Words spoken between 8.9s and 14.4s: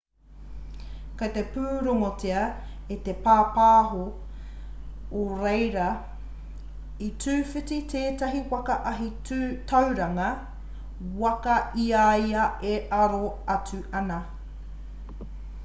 ahi tauranga waka i a ia e aro atu ana